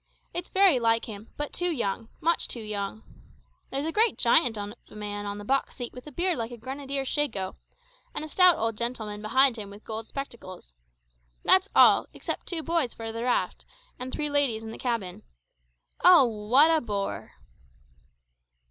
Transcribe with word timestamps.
It's 0.33 0.49
very 0.49 0.79
like 0.79 1.05
him, 1.05 1.31
but 1.37 1.53
too 1.53 1.69
young, 1.69 2.09
much 2.21 2.47
too 2.47 2.63
young. 2.63 3.03
There's 3.69 3.85
a 3.85 3.91
great 3.91 4.17
giant 4.17 4.57
of 4.57 4.73
a 4.89 4.95
man 4.95 5.27
on 5.27 5.37
the 5.37 5.45
box 5.45 5.75
seat 5.75 5.93
with 5.93 6.07
a 6.07 6.11
beard 6.11 6.39
like 6.39 6.49
a 6.49 6.57
grenadier's 6.57 7.07
shako, 7.07 7.55
and 8.15 8.25
a 8.25 8.27
stout 8.27 8.57
old 8.57 8.77
gentleman 8.77 9.21
behind 9.21 9.57
him 9.57 9.69
with 9.69 9.83
gold 9.83 10.07
spectacles. 10.07 10.73
That's 11.43 11.69
all, 11.75 12.07
except 12.13 12.47
two 12.47 12.63
boys 12.63 12.95
farther 12.95 13.27
aft, 13.27 13.63
and 13.99 14.11
three 14.11 14.31
ladies 14.31 14.63
in 14.63 14.71
the 14.71 14.79
cabin. 14.79 15.21
Oh, 16.03 16.25
what 16.25 16.71
a 16.71 16.81
bore!" 16.81 17.33